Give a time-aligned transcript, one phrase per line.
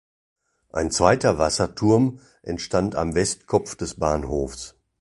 [0.71, 4.73] Ein zweiter Wasserturm entstand am Westkopf des Bahnhofs.